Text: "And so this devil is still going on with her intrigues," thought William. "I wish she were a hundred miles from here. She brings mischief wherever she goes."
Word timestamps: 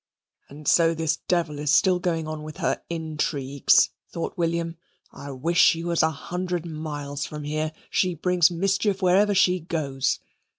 "And 0.49 0.67
so 0.67 0.95
this 0.95 1.17
devil 1.27 1.59
is 1.59 1.71
still 1.71 1.99
going 1.99 2.27
on 2.27 2.41
with 2.41 2.57
her 2.57 2.81
intrigues," 2.89 3.91
thought 4.09 4.35
William. 4.35 4.77
"I 5.11 5.29
wish 5.29 5.59
she 5.59 5.83
were 5.83 5.95
a 6.01 6.09
hundred 6.09 6.65
miles 6.65 7.27
from 7.27 7.43
here. 7.43 7.71
She 7.91 8.15
brings 8.15 8.49
mischief 8.49 9.03
wherever 9.03 9.35
she 9.35 9.59
goes." 9.59 10.19